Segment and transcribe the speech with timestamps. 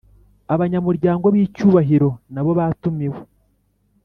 [0.53, 3.19] abanyamuryango b icyubahiro nabo batumiwe